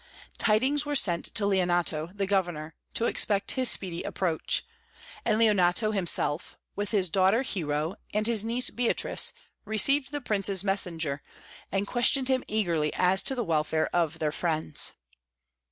Tidings 0.39 0.83
were 0.83 0.95
sent 0.95 1.25
to 1.25 1.45
Leonato, 1.45 2.07
the 2.07 2.25
Governor, 2.25 2.73
to 2.95 3.05
expect 3.05 3.51
his 3.51 3.69
speedy 3.69 4.01
approach; 4.01 4.65
and 5.23 5.37
Leonato 5.37 5.91
himself, 5.91 6.57
with 6.75 6.89
his 6.89 7.07
daughter 7.07 7.43
Hero 7.43 7.93
and 8.11 8.25
his 8.25 8.43
niece 8.43 8.71
Beatrice, 8.71 9.31
received 9.63 10.11
the 10.11 10.19
Prince's 10.19 10.63
messenger, 10.63 11.21
and 11.71 11.85
questioned 11.85 12.29
him 12.29 12.43
eagerly 12.47 12.91
as 12.95 13.21
to 13.21 13.35
the 13.35 13.43
welfare 13.43 13.89
of 13.95 14.17
their 14.17 14.31
friends. 14.31 14.93